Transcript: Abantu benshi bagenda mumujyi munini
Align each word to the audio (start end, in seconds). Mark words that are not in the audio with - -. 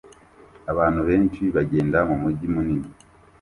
Abantu 0.71 1.01
benshi 1.09 1.41
bagenda 1.55 1.99
mumujyi 2.09 2.47
munini 2.53 2.89